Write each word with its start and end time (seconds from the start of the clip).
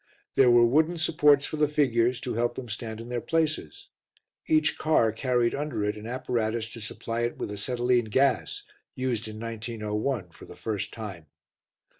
There 0.33 0.49
were 0.49 0.65
wooden 0.65 0.97
supports 0.97 1.45
for 1.45 1.57
the 1.57 1.67
figures, 1.67 2.19
to 2.21 2.33
help 2.33 2.55
them 2.55 2.65
to 2.65 2.73
stand 2.73 2.99
in 2.99 3.09
their 3.09 3.21
places. 3.21 3.89
Each 4.47 4.75
car 4.75 5.11
carried 5.11 5.53
under 5.53 5.83
it 5.83 5.95
an 5.95 6.07
apparatus 6.07 6.71
to 6.73 6.81
supply 6.81 7.21
it 7.21 7.37
with 7.37 7.51
acetylene 7.51 8.09
gas, 8.09 8.63
used 8.95 9.27
in 9.27 9.39
1901 9.39 10.29
for 10.31 10.45
the 10.45 10.55
first 10.55 10.91
time. 10.91 11.27